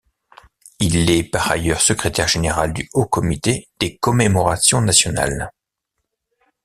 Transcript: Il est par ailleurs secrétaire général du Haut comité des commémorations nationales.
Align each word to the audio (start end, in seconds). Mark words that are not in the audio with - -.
Il 0.79 1.11
est 1.11 1.23
par 1.23 1.51
ailleurs 1.51 1.79
secrétaire 1.79 2.27
général 2.27 2.73
du 2.73 2.89
Haut 2.93 3.05
comité 3.05 3.67
des 3.79 3.97
commémorations 3.97 4.81
nationales. 4.81 5.51